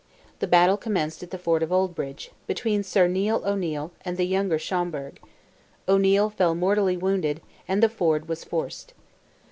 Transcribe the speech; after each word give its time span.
The 0.39 0.47
battle 0.47 0.77
commenced 0.77 1.21
at 1.21 1.29
the 1.29 1.37
ford 1.37 1.61
of 1.61 1.71
Oldbridge, 1.71 2.31
between 2.47 2.81
Sir 2.81 3.07
Neil 3.07 3.43
O'Neil, 3.45 3.91
and 4.03 4.17
the 4.17 4.23
younger 4.25 4.57
Schomberg; 4.57 5.19
O'Neil 5.87 6.31
fell 6.31 6.55
mortally 6.55 6.97
wounded, 6.97 7.39
and 7.67 7.83
the 7.83 7.87
ford 7.87 8.27
was 8.27 8.43
forced. 8.43 8.95